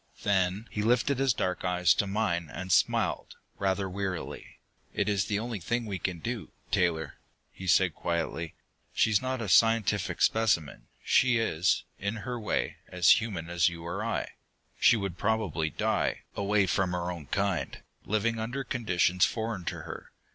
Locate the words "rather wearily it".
3.59-5.07